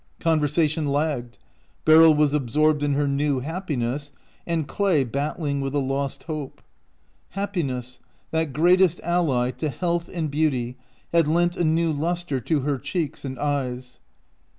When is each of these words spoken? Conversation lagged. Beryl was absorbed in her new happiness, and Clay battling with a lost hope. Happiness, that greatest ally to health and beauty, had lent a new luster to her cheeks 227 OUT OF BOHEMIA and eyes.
Conversation 0.19 0.87
lagged. 0.87 1.37
Beryl 1.85 2.15
was 2.15 2.33
absorbed 2.33 2.81
in 2.81 2.93
her 2.95 3.07
new 3.07 3.39
happiness, 3.41 4.11
and 4.47 4.67
Clay 4.67 5.03
battling 5.03 5.61
with 5.61 5.75
a 5.75 5.77
lost 5.77 6.23
hope. 6.23 6.63
Happiness, 7.37 7.99
that 8.31 8.51
greatest 8.51 8.99
ally 9.03 9.51
to 9.51 9.69
health 9.69 10.09
and 10.11 10.31
beauty, 10.31 10.75
had 11.13 11.27
lent 11.27 11.55
a 11.55 11.63
new 11.63 11.93
luster 11.93 12.39
to 12.39 12.61
her 12.61 12.79
cheeks 12.79 13.21
227 13.21 13.37
OUT 13.37 13.37
OF 13.37 13.45
BOHEMIA 13.59 13.69
and 13.69 13.77
eyes. 13.77 13.99